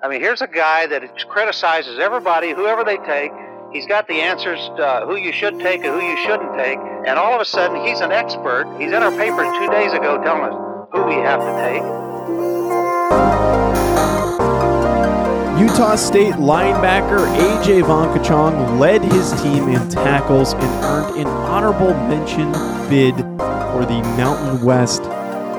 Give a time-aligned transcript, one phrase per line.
[0.00, 3.32] I mean, here's a guy that criticizes everybody, whoever they take.
[3.72, 6.78] He's got the answers uh, who you should take and who you shouldn't take.
[6.78, 8.72] And all of a sudden, he's an expert.
[8.78, 11.82] He's in our paper two days ago telling us who we have to take.
[15.60, 22.52] Utah State linebacker AJ Vongphachanh led his team in tackles and earned an honorable mention
[22.88, 25.02] bid for the Mountain West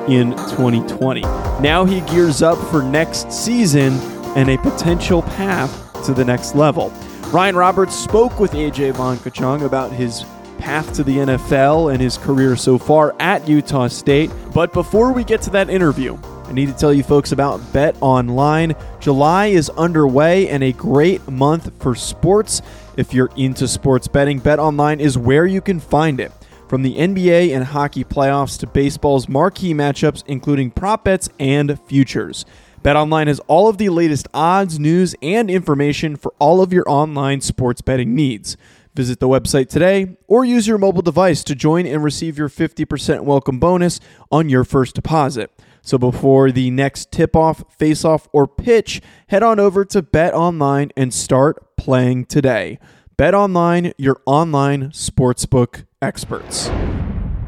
[0.09, 1.21] in 2020.
[1.59, 3.99] Now he gears up for next season
[4.35, 6.93] and a potential path to the next level.
[7.31, 10.23] Ryan Roberts spoke with AJ Vongphachanh about his
[10.57, 14.29] path to the NFL and his career so far at Utah State.
[14.53, 16.17] But before we get to that interview,
[16.49, 18.75] I need to tell you folks about BetOnline.
[18.99, 22.61] July is underway and a great month for sports.
[22.97, 26.31] If you're into sports betting, BetOnline is where you can find it.
[26.67, 32.45] From the NBA and hockey playoffs to baseball's marquee matchups, including prop bets and futures.
[32.83, 37.41] BetOnline has all of the latest odds, news, and information for all of your online
[37.41, 38.55] sports betting needs.
[38.95, 43.25] Visit the website today or use your mobile device to join and receive your 50%
[43.25, 43.99] welcome bonus
[44.31, 45.51] on your first deposit.
[45.81, 50.91] So before the next tip off, face off, or pitch, head on over to BetOnline
[50.95, 52.79] and start playing today.
[53.17, 56.69] BetOnline, your online sportsbook experts.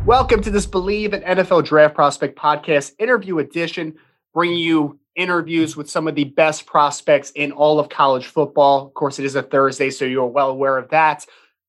[0.05, 3.95] Welcome to this Believe in NFL Draft Prospect podcast interview edition,
[4.33, 8.87] bringing you interviews with some of the best prospects in all of college football.
[8.87, 11.25] Of course, it is a Thursday, so you're well aware of that.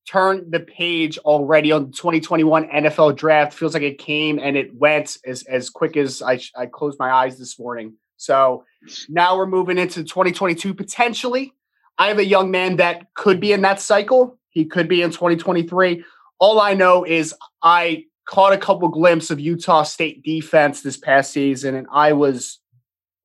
[0.08, 3.54] Turn the page already on the 2021 NFL draft.
[3.54, 7.10] Feels like it came and it went as, as quick as I, I closed my
[7.10, 7.94] eyes this morning.
[8.16, 8.64] So
[9.08, 11.54] now we're moving into 2022 potentially.
[11.98, 14.38] I have a young man that could be in that cycle.
[14.50, 16.04] He could be in 2023.
[16.38, 21.32] All I know is I caught a couple glimpses of Utah State defense this past
[21.32, 22.58] season, and I was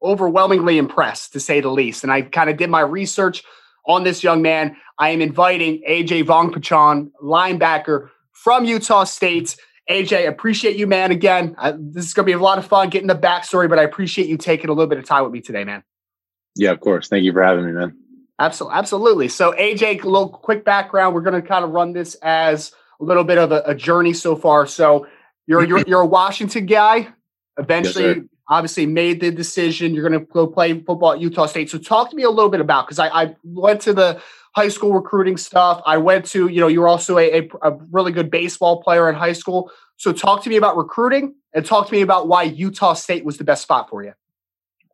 [0.03, 2.03] overwhelmingly impressed, to say the least.
[2.03, 3.43] And I kind of did my research
[3.85, 4.75] on this young man.
[4.99, 9.55] I am inviting AJ Vongphachanh, linebacker from Utah State.
[9.89, 11.11] AJ, appreciate you, man.
[11.11, 13.79] Again, uh, this is going to be a lot of fun getting the backstory, but
[13.79, 15.83] I appreciate you taking a little bit of time with me today, man.
[16.55, 17.07] Yeah, of course.
[17.07, 17.95] Thank you for having me, man.
[18.39, 18.77] Absolutely.
[18.77, 19.27] Absolutely.
[19.29, 21.15] So, AJ, a little quick background.
[21.15, 24.13] We're going to kind of run this as a little bit of a, a journey
[24.13, 24.67] so far.
[24.67, 25.07] So,
[25.47, 27.07] you're, you're, you're a Washington guy.
[27.57, 28.17] Eventually, yes,
[28.49, 31.69] obviously made the decision you're going to go play football at Utah State.
[31.69, 34.21] So talk to me a little bit about because I, I, went to the
[34.55, 35.81] high school recruiting stuff.
[35.85, 39.15] I went to you know you're also a, a, a, really good baseball player in
[39.15, 39.71] high school.
[39.97, 43.37] So talk to me about recruiting and talk to me about why Utah State was
[43.37, 44.13] the best spot for you.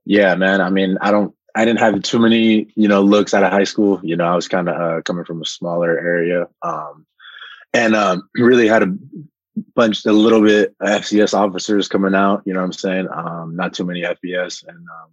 [0.06, 0.62] Yeah, man.
[0.62, 1.34] I mean, I don't.
[1.56, 4.00] I didn't have too many, you know, looks out of high school.
[4.04, 7.06] You know, I was kind of uh, coming from a smaller area, um,
[7.76, 8.98] and um, really had a
[9.76, 12.42] bunch a little bit FCS officers coming out.
[12.46, 13.08] You know what I'm saying?
[13.14, 15.12] Um, not too many FBS, and um,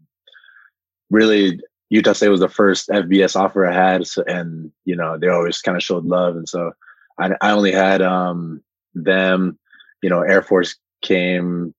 [1.11, 5.29] really Utah State was the first FBS offer I had, so, and you know they
[5.29, 6.73] always kind of showed love, and so
[7.19, 8.63] I, I only had um,
[8.95, 9.59] them.
[10.03, 11.75] You know, Air Force came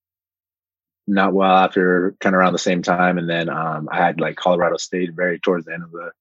[1.07, 4.35] not well after kind of around the same time, and then um, I had like
[4.35, 6.11] Colorado State very towards the end of the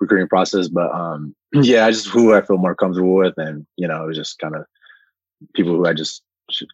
[0.00, 0.68] recruiting process.
[0.68, 4.06] But um, yeah, I just who I feel more comfortable with, and you know, it
[4.06, 4.64] was just kind of
[5.54, 6.22] people who I just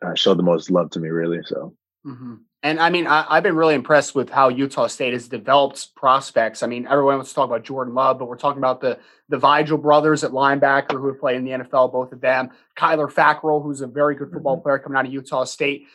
[0.03, 1.41] uh, showed the most love to me, really.
[1.44, 1.75] So.
[2.06, 2.34] Mm-hmm.
[2.62, 6.62] And I mean, I, have been really impressed with how Utah State has developed prospects.
[6.62, 9.38] I mean, everyone wants to talk about Jordan Love, but we're talking about the the
[9.38, 12.50] Vigil brothers at linebacker who have played in the NFL, both of them.
[12.77, 14.62] Kyler Fackrell, who's a very good football mm-hmm.
[14.62, 15.87] player coming out of Utah State.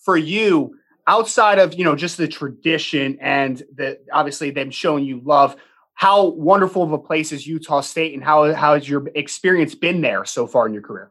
[0.00, 5.22] For you, outside of you know just the tradition and the obviously them showing you
[5.24, 5.56] love,
[5.94, 10.02] how wonderful of a place is Utah State, and how how has your experience been
[10.02, 11.10] there so far in your career?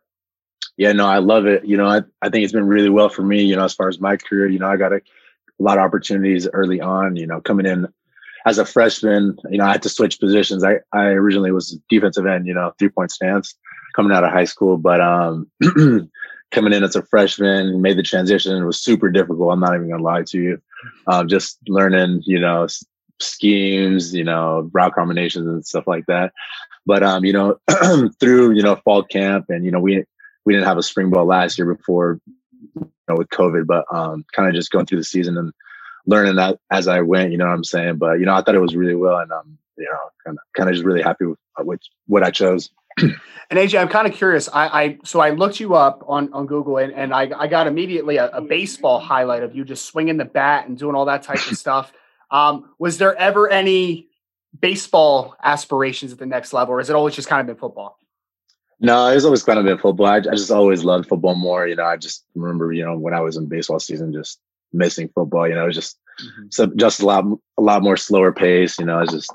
[0.78, 1.66] Yeah, no, I love it.
[1.66, 3.90] You know, I, I think it's been really well for me, you know, as far
[3.90, 7.26] as my career, you know, I got a, a lot of opportunities early on, you
[7.26, 7.88] know, coming in
[8.46, 10.64] as a freshman, you know, I had to switch positions.
[10.64, 13.56] I, I originally was defensive end, you know, three point stance
[13.96, 15.50] coming out of high school, but, um,
[16.52, 18.56] coming in as a freshman, made the transition.
[18.56, 19.52] It was super difficult.
[19.52, 20.62] I'm not even gonna lie to you.
[21.08, 22.68] Um, just learning, you know,
[23.20, 26.32] schemes, you know, route combinations and stuff like that.
[26.86, 27.60] But um, you know,
[28.20, 30.06] through you know fall camp and you know we
[30.48, 32.22] we didn't have a spring ball last year before
[32.74, 35.52] you know, with COVID, but um, kind of just going through the season and
[36.06, 37.34] learning that as I went.
[37.34, 37.98] You know what I'm saying?
[37.98, 40.44] But you know, I thought it was really well, and um, you know, kind of
[40.56, 42.72] kind of just really happy with, with what I chose.
[43.50, 44.50] And AJ, I'm kind of curious.
[44.52, 47.66] I, I, so I looked you up on, on Google and, and I, I got
[47.66, 51.24] immediately a, a, baseball highlight of you just swinging the bat and doing all that
[51.24, 51.94] type of stuff.
[52.30, 54.10] Um, was there ever any
[54.60, 57.98] baseball aspirations at the next level, or is it always just kind of been football?
[58.80, 60.06] No, it's always kind of been football.
[60.06, 61.68] I, I just always loved football more.
[61.68, 64.40] You know, I just remember, you know, when I was in baseball season, just
[64.72, 65.48] missing football.
[65.48, 66.48] You know, it was just mm-hmm.
[66.50, 67.26] so just a lot
[67.58, 68.78] a lot more slower pace.
[68.78, 69.32] You know, it's just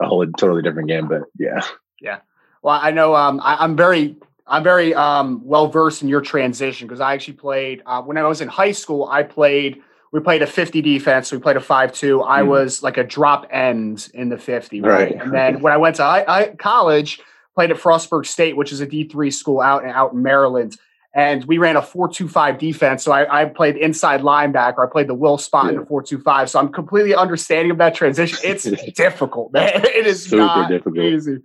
[0.00, 1.08] a whole totally different game.
[1.08, 1.62] But yeah,
[2.00, 2.18] yeah.
[2.62, 6.86] Well, I know um, I, am very I'm very um, well versed in your transition
[6.86, 9.08] because I actually played uh, when I was in high school.
[9.10, 9.82] I played
[10.12, 11.32] we played a 50 defense.
[11.32, 12.22] We played a 5 2.
[12.22, 12.46] I mm.
[12.46, 14.80] was like a drop end in the 50.
[14.80, 14.90] Right.
[14.90, 15.20] right.
[15.20, 17.20] And then when I went to I, I, college,
[17.54, 20.76] played at Frostburg State, which is a D3 school out, and out in Maryland.
[21.14, 23.04] And we ran a 4-2-5 defense.
[23.04, 24.84] So I, I played inside linebacker.
[24.84, 25.72] I played the will spot yeah.
[25.72, 26.48] in the 4-2-5.
[26.48, 28.38] So I'm completely understanding of that transition.
[28.42, 28.64] It's
[28.96, 29.84] difficult, man.
[29.84, 30.98] It is Super not difficult.
[30.98, 31.38] easy.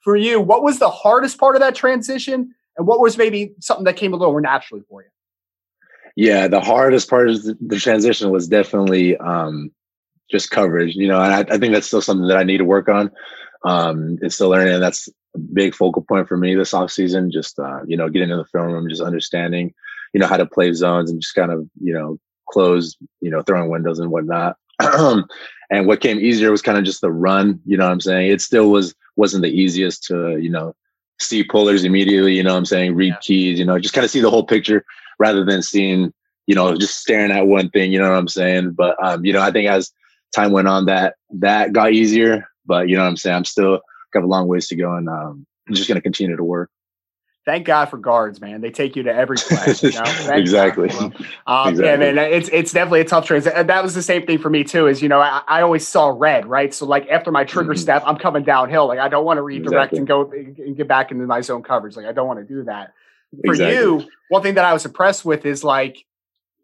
[0.00, 2.54] For you, what was the hardest part of that transition?
[2.76, 5.08] And what was maybe something that came a little more naturally for you?
[6.16, 9.72] Yeah, the hardest part of the transition was definitely um,
[10.30, 10.94] just coverage.
[10.94, 13.10] You know, and I, I, think that's still something that I need to work on.
[13.64, 15.08] Um, it's still learning, and that's
[15.52, 17.30] big focal point for me this off season.
[17.30, 19.72] Just uh, you know, getting in the film room, just understanding,
[20.12, 23.42] you know, how to play zones and just kind of you know close, you know,
[23.42, 24.56] throwing windows and whatnot.
[25.70, 27.60] and what came easier was kind of just the run.
[27.64, 28.30] You know what I'm saying?
[28.30, 30.74] It still was wasn't the easiest to you know
[31.20, 32.34] see pullers immediately.
[32.34, 32.94] You know what I'm saying?
[32.94, 33.18] Read yeah.
[33.20, 33.58] keys.
[33.58, 34.84] You know, just kind of see the whole picture
[35.18, 36.12] rather than seeing,
[36.46, 38.72] you know, just staring at one thing, you know what I'm saying?
[38.72, 39.92] But um, you know, I think as
[40.34, 42.46] time went on that that got easier.
[42.66, 43.36] But you know what I'm saying?
[43.36, 43.80] I'm still
[44.14, 46.70] got a long ways to go and um, I'm just gonna continue to work
[47.44, 48.60] thank God for guards, man.
[48.60, 49.82] They take you to every class.
[49.82, 50.02] You know?
[50.34, 50.90] exactly.
[50.90, 51.12] Um,
[51.68, 51.84] exactly.
[51.84, 52.18] Yeah, man.
[52.18, 53.66] It's it's definitely a tough transition.
[53.66, 54.86] That was the same thing for me too.
[54.86, 56.72] Is you know I, I always saw red, right?
[56.72, 57.80] So like after my trigger mm-hmm.
[57.80, 58.88] step, I'm coming downhill.
[58.88, 59.98] Like I don't want to redirect exactly.
[59.98, 61.96] and go and get back into my zone coverage.
[61.96, 62.92] Like I don't want to do that
[63.44, 63.76] for exactly.
[63.76, 66.04] you, one thing that I was impressed with is like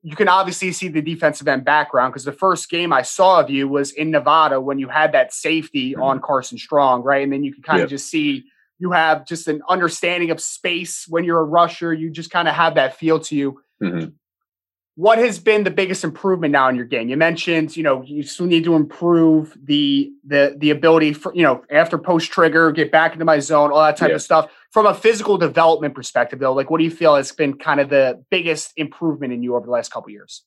[0.02, 3.50] you can obviously see the defensive end background because the first game I saw of
[3.50, 6.02] you was in Nevada when you had that safety mm-hmm.
[6.02, 7.23] on Carson Strong, right?
[7.23, 7.85] And then you can kind yep.
[7.85, 8.44] of just see
[8.79, 11.93] you have just an understanding of space when you're a rusher.
[11.93, 13.61] You just kind of have that feel to you.
[13.82, 14.11] Mm-hmm
[15.00, 17.08] what has been the biggest improvement now in your game?
[17.08, 21.43] You mentioned, you know, you still need to improve the the the ability for, you
[21.43, 24.17] know, after post trigger, get back into my zone, all that type yeah.
[24.17, 24.52] of stuff.
[24.73, 27.88] From a physical development perspective, though, like what do you feel has been kind of
[27.88, 30.43] the biggest improvement in you over the last couple years?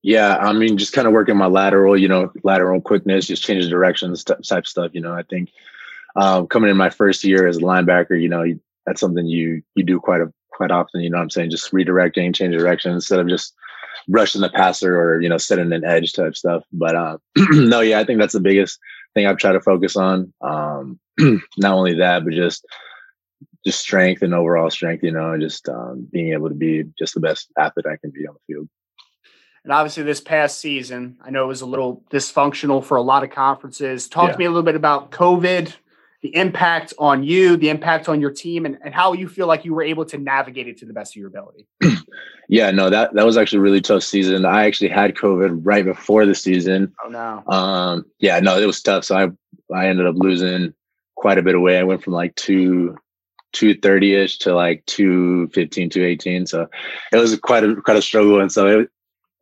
[0.00, 3.68] Yeah, I mean, just kind of working my lateral, you know, lateral quickness, just changing
[3.68, 4.92] directions, type stuff.
[4.94, 5.50] You know, I think
[6.16, 8.46] um, coming in my first year as a linebacker, you know,
[8.86, 11.00] that's something you you do quite a quite often.
[11.00, 11.50] You know what I'm saying?
[11.50, 13.54] Just redirecting, change direction instead of just
[14.08, 16.64] rushing the passer or, you know, setting an edge type stuff.
[16.72, 17.18] But uh,
[17.52, 18.78] no, yeah, I think that's the biggest
[19.14, 20.32] thing I've tried to focus on.
[20.42, 20.98] Um,
[21.56, 22.66] not only that, but just
[23.64, 27.20] just strength and overall strength, you know, just um, being able to be just the
[27.20, 28.68] best athlete I can be on the field.
[29.64, 33.24] And obviously, this past season, I know it was a little dysfunctional for a lot
[33.24, 34.08] of conferences.
[34.08, 34.32] Talk yeah.
[34.32, 35.74] to me a little bit about COVID,
[36.22, 39.64] the impact on you, the impact on your team, and, and how you feel like
[39.64, 41.66] you were able to navigate it to the best of your ability.
[42.48, 44.44] yeah, no, that that was actually a really tough season.
[44.44, 46.92] I actually had COVID right before the season.
[47.04, 47.42] Oh no.
[47.46, 49.04] Um, yeah, no, it was tough.
[49.04, 49.28] So I
[49.74, 50.74] I ended up losing
[51.14, 51.78] quite a bit of weight.
[51.78, 52.96] I went from like two
[53.52, 56.68] 230 ish to like 215 218 so
[57.12, 58.90] it was quite a quite a struggle and so it,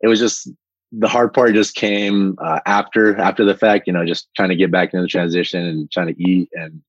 [0.01, 0.49] it was just
[0.93, 3.87] the hard part just came uh, after after the fact.
[3.87, 6.83] You know, just trying to get back into the transition and trying to eat, and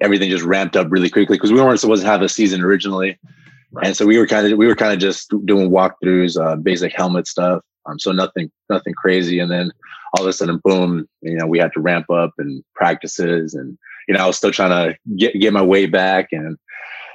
[0.00, 3.18] everything just ramped up really quickly because we weren't supposed to have a season originally,
[3.72, 3.86] right.
[3.86, 6.92] and so we were kind of we were kind of just doing walkthroughs, uh, basic
[6.94, 7.62] helmet stuff.
[7.86, 9.72] Um, so nothing nothing crazy, and then
[10.16, 11.08] all of a sudden, boom!
[11.22, 14.52] You know, we had to ramp up and practices, and you know, I was still
[14.52, 16.56] trying to get get my way back and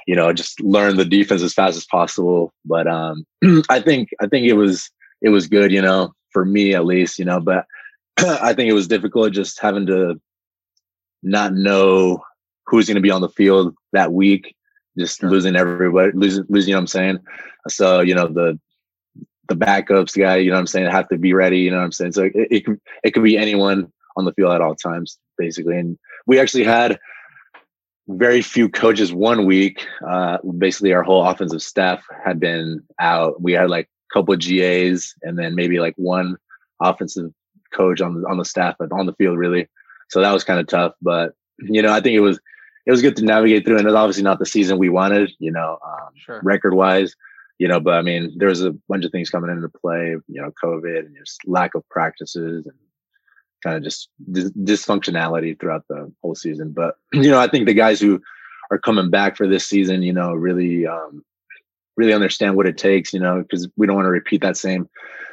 [0.06, 2.52] you know just learn the defense as fast as possible.
[2.64, 3.24] But um,
[3.70, 4.90] I think I think it was
[5.22, 7.66] it was good, you know, for me at least, you know, but
[8.18, 10.20] I think it was difficult just having to
[11.22, 12.22] not know
[12.66, 14.54] who's going to be on the field that week,
[14.98, 15.30] just sure.
[15.30, 17.18] losing everybody, losing, losing, you know what I'm saying?
[17.68, 18.58] So, you know, the,
[19.48, 21.84] the backups guy, you know what I'm saying, have to be ready, you know what
[21.84, 22.12] I'm saying?
[22.12, 25.78] So it, it could, it could be anyone on the field at all times, basically.
[25.78, 26.98] And we actually had
[28.08, 29.86] very few coaches one week.
[30.06, 33.40] Uh, basically our whole offensive staff had been out.
[33.40, 36.36] We had like couple of GAs, and then maybe like one
[36.80, 37.32] offensive
[37.72, 39.68] coach on the on the staff, but on the field really.
[40.08, 42.38] So that was kind of tough, but you know, I think it was
[42.86, 45.52] it was good to navigate through, and it's obviously not the season we wanted, you
[45.52, 46.40] know, um, sure.
[46.42, 47.14] record wise.
[47.58, 50.40] you know, but I mean, there was a bunch of things coming into play, you
[50.40, 52.74] know, COVID and just lack of practices and
[53.62, 56.72] kind of just dis- dysfunctionality throughout the whole season.
[56.72, 58.22] But, you know, I think the guys who
[58.70, 61.24] are coming back for this season, you know, really, um,
[61.98, 64.88] really understand what it takes, you know, because we don't want to repeat that same,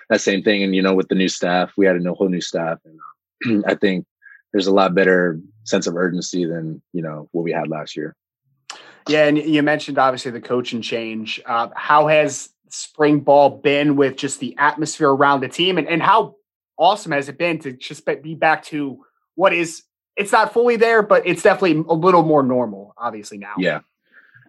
[0.10, 0.64] that same thing.
[0.64, 2.80] And, you know, with the new staff, we had a whole new staff.
[2.84, 4.06] And I think
[4.52, 8.16] there's a lot better sense of urgency than, you know, what we had last year.
[9.08, 11.40] Yeah, and you mentioned obviously the coaching change.
[11.46, 16.02] Uh, how has spring ball been with just the atmosphere around the team, and, and
[16.02, 16.38] how
[16.80, 19.06] awesome has it been to just be back to
[19.36, 19.84] what is?
[20.18, 23.54] It's not fully there, but it's definitely a little more normal, obviously now.
[23.60, 23.82] Yeah,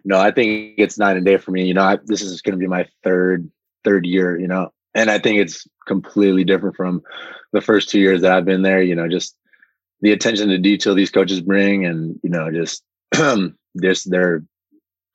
[0.07, 1.65] no, I think it's night and day for me.
[1.65, 3.51] You know, I, this is going to be my third
[3.83, 4.39] third year.
[4.39, 7.03] You know, and I think it's completely different from
[7.51, 8.81] the first two years that I've been there.
[8.81, 9.35] You know, just
[9.99, 12.83] the attention to detail these coaches bring, and you know, just
[13.75, 14.43] this they're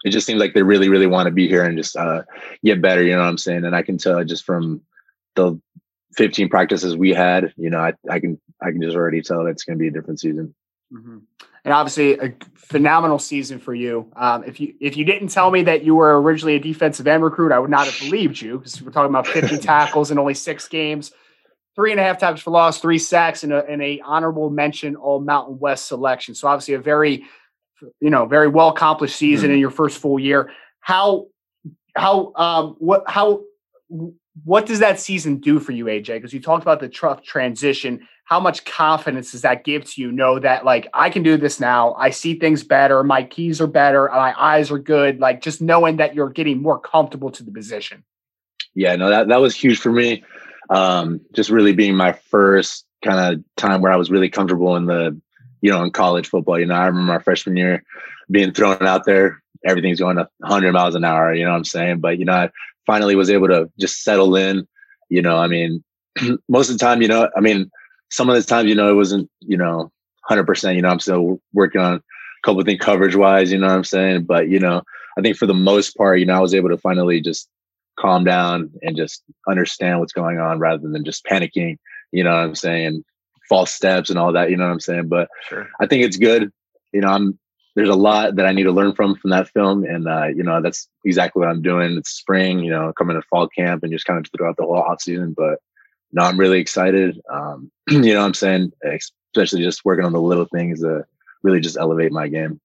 [0.04, 2.22] it just seems like they really really want to be here and just uh,
[2.64, 4.80] get better you know what i'm saying and i can tell just from
[5.36, 5.60] the
[6.16, 9.50] 15 practices we had you know i, I can i can just already tell that
[9.50, 10.54] it's going to be a different season
[10.92, 11.18] mm-hmm.
[11.64, 15.62] and obviously a phenomenal season for you um, if you if you didn't tell me
[15.62, 18.80] that you were originally a defensive end recruit i would not have believed you because
[18.82, 21.12] we're talking about 50 tackles in only six games
[21.74, 24.96] three and a half tackles for loss three sacks and a, and a honorable mention
[24.96, 27.24] all mountain west selection so obviously a very
[28.00, 29.54] you know, very well accomplished season mm-hmm.
[29.54, 30.50] in your first full year.
[30.80, 31.26] How
[31.94, 33.42] how um what how
[34.44, 36.06] what does that season do for you, AJ?
[36.06, 38.06] Because you talked about the tough transition.
[38.24, 40.12] How much confidence does that give to you?
[40.12, 41.94] Know that like I can do this now.
[41.94, 43.02] I see things better.
[43.02, 44.08] My keys are better.
[44.12, 45.20] My eyes are good.
[45.20, 48.04] Like just knowing that you're getting more comfortable to the position.
[48.74, 50.24] Yeah, no, that that was huge for me.
[50.70, 54.86] Um, just really being my first kind of time where I was really comfortable in
[54.86, 55.20] the
[55.62, 56.58] you know, in college football.
[56.58, 57.82] You know, I remember my freshman year
[58.30, 61.32] being thrown out there, everything's going 100 miles an hour.
[61.32, 62.00] You know what I'm saying?
[62.00, 62.50] But you know, I
[62.86, 64.66] finally was able to just settle in.
[65.08, 65.82] You know, I mean,
[66.48, 67.70] most of the time, you know, I mean,
[68.12, 69.90] some of the times, you know, it wasn't, you know,
[70.28, 70.44] 100.
[70.44, 72.00] percent You know, I'm still working on a
[72.44, 73.50] couple of things coverage wise.
[73.50, 74.24] You know what I'm saying?
[74.24, 74.82] But you know,
[75.18, 77.48] I think for the most part, you know, I was able to finally just
[77.98, 81.78] calm down and just understand what's going on rather than just panicking.
[82.12, 83.04] You know what I'm saying?
[83.52, 84.50] false steps and all that.
[84.50, 85.08] You know what I'm saying?
[85.08, 85.68] But sure.
[85.78, 86.50] I think it's good.
[86.92, 87.38] You know, I'm
[87.74, 90.42] there's a lot that I need to learn from from that film, and uh, you
[90.42, 91.96] know that's exactly what I'm doing.
[91.96, 94.76] It's spring, you know, coming to fall camp and just kind of throughout the whole
[94.76, 95.34] off season.
[95.36, 95.58] But
[96.12, 97.20] no, I'm really excited.
[97.30, 101.04] Um, you know, what I'm saying, especially just working on the little things that
[101.42, 102.60] really just elevate my game.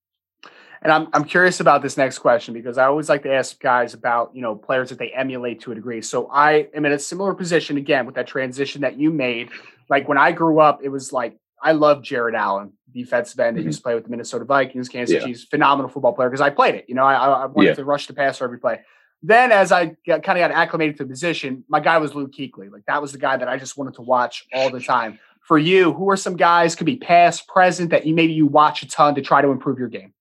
[0.84, 3.96] And I'm I'm curious about this next question because I always like to ask guys
[3.96, 6.04] about you know players that they emulate to a degree.
[6.04, 9.50] So I am in a similar position again with that transition that you made
[9.90, 13.62] like when I grew up, it was like I love Jared Allen, defensive end that
[13.62, 13.70] mm-hmm.
[13.70, 15.22] used to play with the Minnesota Vikings, Kansas yeah.
[15.22, 16.86] City's phenomenal football player because I played it.
[16.88, 17.74] You know, I, I wanted yeah.
[17.76, 18.82] to rush the passer every play.
[19.24, 22.34] Then, as I got, kind of got acclimated to the position, my guy was Luke
[22.34, 22.72] Kuechly.
[22.72, 25.20] Like that was the guy that I just wanted to watch all the time.
[25.42, 28.84] For you, who are some guys could be past, present that you maybe you watch
[28.84, 30.14] a ton to try to improve your game?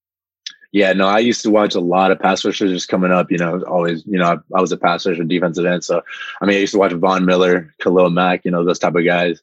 [0.72, 3.30] Yeah, no, I used to watch a lot of pass rushers just coming up.
[3.30, 5.84] You know, always, you know, I, I was a pass rusher, defensive end.
[5.84, 6.02] So,
[6.40, 9.04] I mean, I used to watch Von Miller, Khalil Mack, you know, those type of
[9.04, 9.40] guys.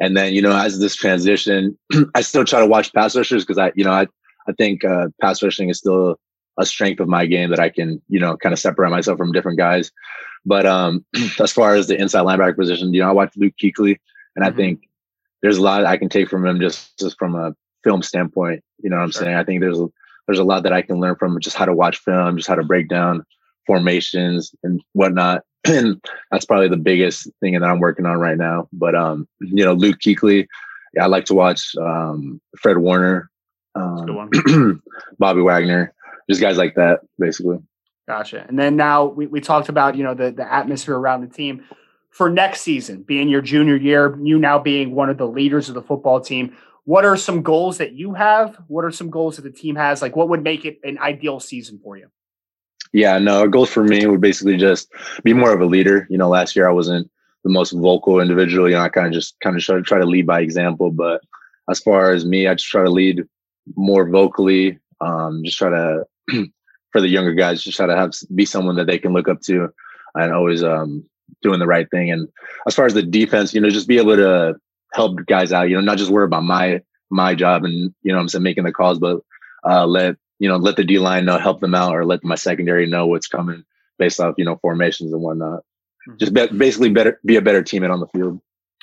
[0.00, 1.78] And then, you know, as this transition,
[2.14, 4.06] I still try to watch pass rushers because I, you know, I,
[4.46, 6.18] I think uh, pass rushing is still
[6.58, 9.32] a strength of my game that I can, you know, kind of separate myself from
[9.32, 9.90] different guys.
[10.44, 11.04] But um,
[11.40, 13.98] as far as the inside linebacker position, you know, I watch Luke Kuechly,
[14.36, 14.52] and mm-hmm.
[14.54, 14.88] I think
[15.42, 18.62] there's a lot I can take from him just, just from a film standpoint.
[18.82, 19.22] You know what I'm sure.
[19.22, 19.36] saying?
[19.36, 19.88] I think there's a,
[20.26, 22.54] there's a lot that I can learn from just how to watch film, just how
[22.54, 23.24] to break down
[23.66, 25.42] formations and whatnot.
[25.64, 28.68] and that's probably the biggest thing that I'm working on right now.
[28.72, 30.46] But um, you know, Luke Kuechly,
[30.94, 33.30] yeah, I like to watch um, Fred Warner,
[33.74, 34.30] um,
[35.18, 35.94] Bobby Wagner,
[36.28, 37.58] just guys like that, basically.
[38.06, 38.44] Gotcha.
[38.46, 41.64] And then now we, we talked about you know the the atmosphere around the team
[42.14, 45.74] for next season, being your junior year, you now being one of the leaders of
[45.74, 46.56] the football team.
[46.84, 48.56] What are some goals that you have?
[48.68, 50.00] What are some goals that the team has?
[50.00, 52.08] Like, what would make it an ideal season for you?
[52.92, 54.92] Yeah, no, a goal for me would basically just
[55.24, 56.06] be more of a leader.
[56.08, 57.10] You know, last year I wasn't
[57.42, 58.68] the most vocal individual.
[58.68, 60.92] You know, I kind of just kind of try to try to lead by example.
[60.92, 61.20] But
[61.68, 63.24] as far as me, I just try to lead
[63.74, 64.78] more vocally.
[65.00, 66.04] Um, just try to
[66.92, 69.40] for the younger guys, just try to have be someone that they can look up
[69.42, 69.68] to,
[70.14, 71.04] and always um,
[71.42, 72.10] doing the right thing.
[72.10, 72.28] And
[72.66, 74.54] as far as the defense, you know, just be able to
[74.92, 75.68] help guys out.
[75.68, 78.64] You know, not just worry about my my job and you know I'm saying making
[78.64, 79.20] the calls, but
[79.64, 82.34] uh, let you know, let the D line know, help them out, or let my
[82.34, 83.64] secondary know what's coming
[83.98, 85.60] based off, you know, formations and whatnot.
[86.08, 86.16] Mm-hmm.
[86.18, 88.40] Just be, basically better, be a better teammate on the field.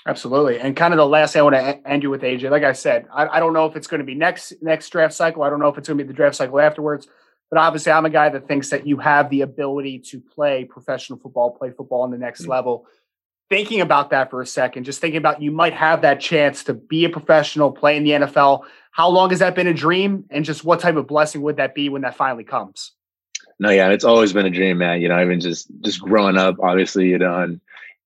[0.08, 0.60] Absolutely.
[0.60, 2.50] And kind of the last thing I want to end you with, AJ.
[2.50, 5.14] Like I said, I, I don't know if it's going to be next next draft
[5.14, 5.44] cycle.
[5.44, 7.08] I don't know if it's going to be the draft cycle afterwards.
[7.52, 11.20] But obviously, I'm a guy that thinks that you have the ability to play professional
[11.20, 12.52] football, play football on the next mm-hmm.
[12.52, 12.88] level.
[13.50, 16.74] Thinking about that for a second, just thinking about you might have that chance to
[16.74, 18.64] be a professional, play in the NFL.
[18.92, 20.24] How long has that been a dream?
[20.30, 22.94] And just what type of blessing would that be when that finally comes?
[23.60, 25.02] No, yeah, it's always been a dream, man.
[25.02, 27.60] You know, even just just growing up, obviously, you know, and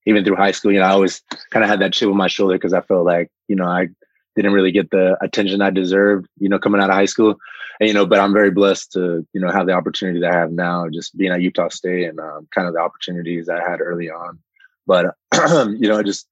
[0.07, 1.21] even through high school, you know, I always
[1.51, 3.89] kind of had that chip on my shoulder because I felt like, you know, I
[4.35, 7.37] didn't really get the attention I deserved, you know, coming out of high school.
[7.79, 10.37] And, you know, but I'm very blessed to, you know, have the opportunity that I
[10.37, 13.81] have now, just being at Utah State and um, kind of the opportunities I had
[13.81, 14.39] early on.
[14.87, 16.27] But, you know, just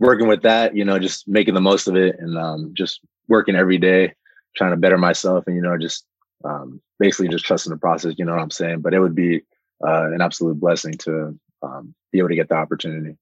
[0.00, 3.54] working with that, you know, just making the most of it and um, just working
[3.56, 4.14] every day,
[4.56, 6.04] trying to better myself and, you know, just
[6.44, 8.80] um, basically just trusting the process, you know what I'm saying?
[8.80, 9.42] But it would be
[9.86, 13.16] uh, an absolute blessing to um, be able to get the opportunity.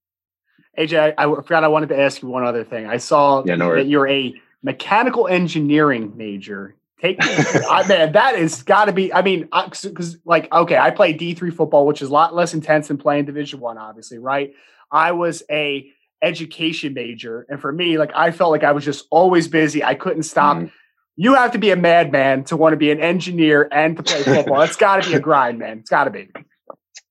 [0.78, 2.86] AJ, I, I, forgot I wanted to ask you one other thing.
[2.86, 6.74] I saw yeah, no that you're a mechanical engineering major.
[7.02, 9.12] Take I, man, that is got to be.
[9.12, 12.54] I mean, because like, okay, I play D three football, which is a lot less
[12.54, 14.54] intense than playing Division One, obviously, right?
[14.92, 15.90] I was a
[16.22, 19.82] education major, and for me, like, I felt like I was just always busy.
[19.82, 20.58] I couldn't stop.
[20.58, 20.70] Mm.
[21.16, 24.22] You have to be a madman to want to be an engineer and to play
[24.22, 24.60] football.
[24.62, 25.80] it's got to be a grind, man.
[25.80, 26.28] It's got to be.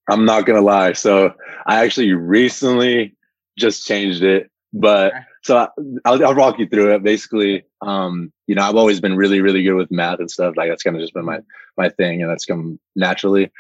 [0.10, 0.94] I'm not gonna lie.
[0.94, 1.34] So
[1.66, 3.16] I actually recently
[3.58, 5.12] just changed it, but
[5.44, 5.68] so
[6.06, 7.04] I'll, I'll walk you through it.
[7.04, 10.56] Basically, um, you know, I've always been really, really good with math and stuff.
[10.56, 11.40] Like that's kind of just been my
[11.78, 13.52] my thing, and that's come naturally.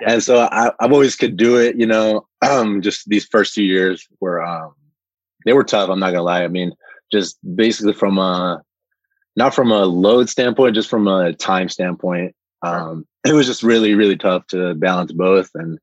[0.00, 0.12] Yeah.
[0.12, 1.76] And so I, I've always could do it.
[1.76, 4.74] You know, um, just these first two years were um,
[5.44, 5.88] they were tough.
[5.88, 6.44] I'm not gonna lie.
[6.44, 6.72] I mean,
[7.10, 8.62] just basically from a
[9.36, 12.34] not from a load standpoint, just from a time standpoint.
[12.62, 15.50] Um, it was just really, really tough to balance both.
[15.54, 15.78] And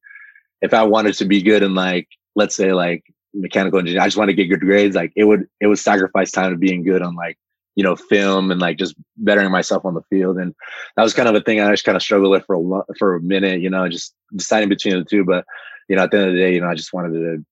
[0.61, 4.17] if I wanted to be good in like, let's say like mechanical engineering, I just
[4.17, 4.95] want to get good grades.
[4.95, 7.37] Like it would, it would sacrifice time to being good on like,
[7.77, 10.37] you know, film and like just bettering myself on the field.
[10.39, 10.53] And
[10.95, 12.85] that was kind of a thing I just kind of struggled with for a lo-
[12.97, 15.23] for a minute, you know, just deciding between the two.
[15.23, 15.45] But,
[15.87, 17.45] you know, at the end of the day, you know, I just wanted to,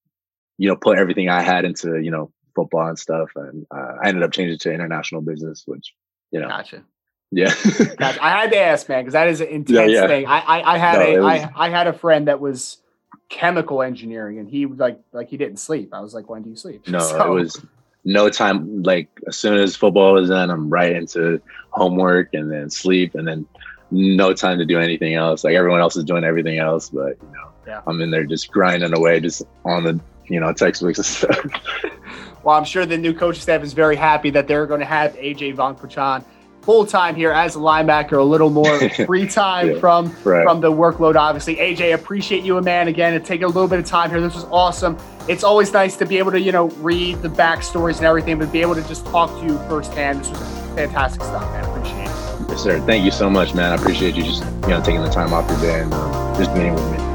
[0.57, 3.29] you know, put everything I had into, you know, football and stuff.
[3.35, 5.93] And uh, I ended up changing to international business, which,
[6.31, 6.83] you know, gotcha.
[7.31, 7.53] Yeah,
[7.99, 10.07] I had to ask, man, because that is an intense yeah, yeah.
[10.07, 10.25] thing.
[10.25, 11.43] I, I, I had no, a, was...
[11.43, 12.77] I, I had a friend that was
[13.29, 15.93] chemical engineering, and he like like he didn't sleep.
[15.93, 16.87] I was like, when do you sleep?
[16.87, 17.25] No, so...
[17.25, 17.61] it was
[18.05, 18.83] no time.
[18.83, 21.41] Like as soon as football is done, I'm right into
[21.71, 23.45] homework and then sleep, and then
[23.91, 25.43] no time to do anything else.
[25.43, 27.81] Like everyone else is doing everything else, but you know, yeah.
[27.87, 31.45] I'm in there just grinding away, just on the you know textbooks and stuff.
[32.43, 35.15] well, I'm sure the new coaching staff is very happy that they're going to have
[35.15, 36.23] AJ Vongphachanh
[36.65, 40.43] full time here as a linebacker, a little more free time yeah, from right.
[40.43, 41.15] from the workload.
[41.15, 44.19] Obviously, AJ, appreciate you, a man, again, and taking a little bit of time here.
[44.19, 44.97] This was awesome.
[45.27, 48.51] It's always nice to be able to you know read the backstories and everything, but
[48.51, 50.21] be able to just talk to you firsthand.
[50.21, 50.39] This was
[50.75, 51.63] fantastic stuff, man.
[51.65, 52.49] Appreciate it.
[52.49, 52.79] Yes, sir.
[52.81, 53.71] Thank you so much, man.
[53.71, 56.53] I appreciate you just you know taking the time off your day and uh, just
[56.53, 57.14] being with me.